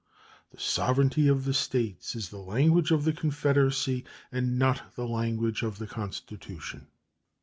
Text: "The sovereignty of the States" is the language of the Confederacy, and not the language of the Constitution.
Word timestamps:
"The 0.51 0.59
sovereignty 0.59 1.27
of 1.27 1.45
the 1.45 1.53
States" 1.53 2.15
is 2.15 2.29
the 2.29 2.39
language 2.39 2.89
of 2.89 3.03
the 3.03 3.13
Confederacy, 3.13 4.03
and 4.31 4.57
not 4.57 4.95
the 4.95 5.07
language 5.07 5.61
of 5.61 5.77
the 5.77 5.85
Constitution. 5.85 6.87